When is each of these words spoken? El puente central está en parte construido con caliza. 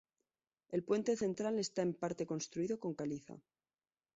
El 0.69 0.83
puente 0.83 1.15
central 1.15 1.59
está 1.59 1.83
en 1.83 1.93
parte 1.93 2.25
construido 2.25 2.79
con 2.79 2.95
caliza. 2.95 3.37